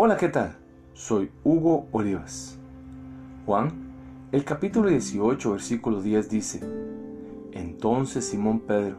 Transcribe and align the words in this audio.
Hola, 0.00 0.16
¿qué 0.16 0.28
tal? 0.28 0.54
Soy 0.94 1.28
Hugo 1.42 1.88
Olivas. 1.90 2.56
Juan, 3.44 3.72
el 4.30 4.44
capítulo 4.44 4.90
18, 4.90 5.50
versículo 5.50 6.00
10 6.00 6.30
dice, 6.30 6.60
Entonces 7.50 8.24
Simón 8.24 8.60
Pedro, 8.60 8.98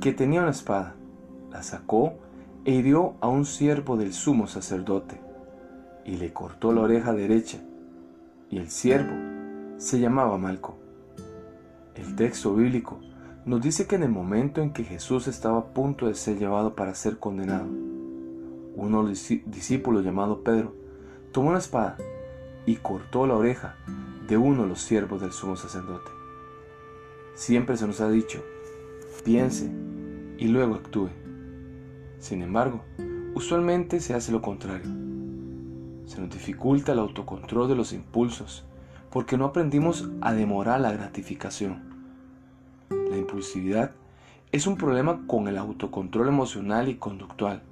que 0.00 0.12
tenía 0.12 0.40
una 0.40 0.50
espada, 0.50 0.96
la 1.52 1.62
sacó 1.62 2.14
e 2.64 2.72
hirió 2.72 3.14
a 3.20 3.28
un 3.28 3.44
siervo 3.44 3.96
del 3.96 4.12
sumo 4.12 4.48
sacerdote, 4.48 5.20
y 6.04 6.16
le 6.16 6.32
cortó 6.32 6.72
la 6.72 6.80
oreja 6.80 7.12
derecha, 7.12 7.60
y 8.50 8.58
el 8.58 8.70
siervo 8.70 9.14
se 9.76 10.00
llamaba 10.00 10.36
Malco. 10.36 10.74
El 11.94 12.16
texto 12.16 12.56
bíblico 12.56 12.98
nos 13.44 13.62
dice 13.62 13.86
que 13.86 13.94
en 13.94 14.02
el 14.02 14.10
momento 14.10 14.62
en 14.62 14.72
que 14.72 14.82
Jesús 14.82 15.28
estaba 15.28 15.58
a 15.58 15.66
punto 15.66 16.08
de 16.08 16.14
ser 16.14 16.40
llevado 16.40 16.74
para 16.74 16.96
ser 16.96 17.20
condenado, 17.20 17.68
uno 18.76 19.06
discípulo 19.06 20.00
llamado 20.00 20.42
Pedro 20.42 20.74
tomó 21.32 21.50
una 21.50 21.58
espada 21.58 21.96
y 22.66 22.76
cortó 22.76 23.26
la 23.26 23.34
oreja 23.34 23.76
de 24.26 24.36
uno 24.36 24.62
de 24.62 24.68
los 24.68 24.80
siervos 24.80 25.20
del 25.20 25.32
sumo 25.32 25.56
sacerdote. 25.56 26.10
Siempre 27.34 27.76
se 27.76 27.86
nos 27.86 28.00
ha 28.00 28.10
dicho, 28.10 28.42
piense 29.24 29.70
y 30.38 30.48
luego 30.48 30.74
actúe. 30.74 31.08
Sin 32.18 32.42
embargo, 32.42 32.82
usualmente 33.34 34.00
se 34.00 34.14
hace 34.14 34.32
lo 34.32 34.42
contrario. 34.42 34.90
Se 36.06 36.20
nos 36.20 36.30
dificulta 36.30 36.92
el 36.92 36.98
autocontrol 36.98 37.68
de 37.68 37.76
los 37.76 37.92
impulsos 37.92 38.64
porque 39.10 39.36
no 39.36 39.46
aprendimos 39.46 40.08
a 40.20 40.32
demorar 40.32 40.80
la 40.80 40.92
gratificación. 40.92 41.82
La 42.90 43.16
impulsividad 43.16 43.92
es 44.52 44.66
un 44.66 44.76
problema 44.76 45.26
con 45.26 45.48
el 45.48 45.58
autocontrol 45.58 46.28
emocional 46.28 46.88
y 46.88 46.96
conductual 46.96 47.62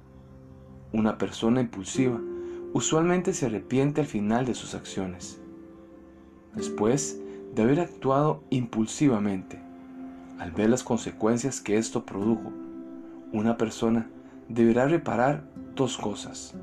una 0.93 1.17
persona 1.17 1.59
impulsiva 1.59 2.21
usualmente 2.73 3.33
se 3.33 3.47
arrepiente 3.47 4.01
al 4.01 4.07
final 4.07 4.45
de 4.45 4.55
sus 4.55 4.75
acciones. 4.75 5.41
Después 6.55 7.19
de 7.53 7.61
haber 7.63 7.79
actuado 7.79 8.43
impulsivamente, 8.49 9.59
al 10.39 10.51
ver 10.51 10.69
las 10.69 10.83
consecuencias 10.83 11.61
que 11.61 11.77
esto 11.77 12.05
produjo, 12.05 12.51
una 13.31 13.57
persona 13.57 14.09
deberá 14.47 14.87
reparar 14.87 15.43
dos 15.75 15.97
cosas. 15.97 16.55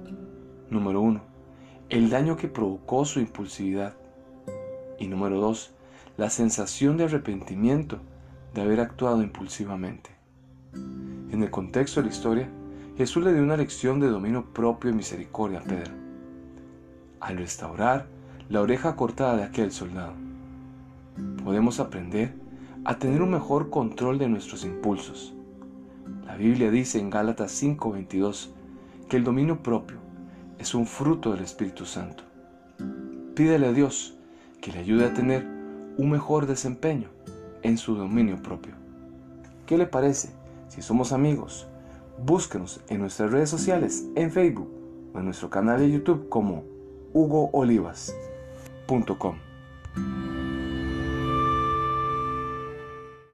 Número 0.69 1.01
uno, 1.01 1.23
el 1.89 2.11
daño 2.11 2.37
que 2.37 2.49
provocó 2.49 3.05
su 3.05 3.21
impulsividad. 3.21 3.95
Y 4.99 5.09
número 5.09 5.41
dos, 5.41 5.73
la 6.17 6.31
sensación 6.31 6.97
de 6.97 7.05
arrepentimiento 7.05 7.99
de 8.55 8.63
haber 8.63 8.81
actuado 8.81 9.23
impulsivamente. 9.23 10.11
En 10.73 11.43
el 11.43 11.51
contexto 11.51 12.01
de 12.01 12.07
la 12.07 12.13
historia, 12.13 12.51
Jesús 12.97 13.25
le 13.25 13.33
dio 13.33 13.43
una 13.43 13.57
lección 13.57 14.01
de 14.01 14.09
dominio 14.09 14.45
propio 14.53 14.91
y 14.91 14.95
misericordia 14.95 15.61
a 15.61 15.65
Pedro, 15.65 15.93
al 17.21 17.39
restaurar 17.39 18.07
la 18.49 18.61
oreja 18.61 18.97
cortada 18.97 19.37
de 19.37 19.45
aquel 19.45 19.73
soldado. 19.73 20.13
Podemos 21.45 21.81
aprender 21.81 22.35
a 22.85 22.99
tener 22.99 23.23
un 23.23 23.31
mejor 23.31 23.71
control 23.71 24.19
de 24.19 24.29
nuestros 24.29 24.65
impulsos. 24.65 25.35
La 26.27 26.37
Biblia 26.37 26.71
dice 26.71 26.99
en 26.99 27.11
Gálatas 27.11 27.53
5:22 27.53 28.51
que 29.09 29.17
el 29.17 29.25
dominio 29.25 29.63
propio 29.63 29.99
es 30.59 30.75
un 30.75 30.87
fruto 30.87 31.33
del 31.33 31.43
Espíritu 31.43 31.87
Santo. 31.87 32.25
Pídele 33.35 33.69
a 33.69 33.73
Dios 33.73 34.17
que 34.61 34.73
le 34.73 34.81
ayude 34.81 35.07
a 35.07 35.15
tener 35.15 35.47
un 35.97 36.11
mejor 36.11 36.47
desempeño 36.47 37.09
en 37.63 37.79
su 37.79 37.95
dominio 37.95 38.43
propio. 38.43 38.75
¿Qué 39.67 39.79
le 39.79 39.87
parece 39.87 40.31
si 40.69 40.83
somos 40.83 41.13
amigos 41.13 41.67
Búsquenos 42.23 42.81
en 42.89 43.01
nuestras 43.01 43.31
redes 43.31 43.49
sociales, 43.49 44.07
en 44.15 44.31
Facebook 44.31 44.69
o 45.15 45.19
en 45.19 45.25
nuestro 45.25 45.49
canal 45.51 45.81
de 45.81 45.91
YouTube 45.91 46.29
como 46.29 46.65
hugoolivas.com. 47.13 49.37